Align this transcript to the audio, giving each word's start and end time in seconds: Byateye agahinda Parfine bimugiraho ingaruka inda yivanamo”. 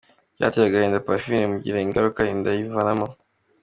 Byateye 0.35 0.67
agahinda 0.67 1.05
Parfine 1.07 1.41
bimugiraho 1.43 1.81
ingaruka 1.87 2.19
inda 2.33 2.49
yivanamo”. 2.57 3.07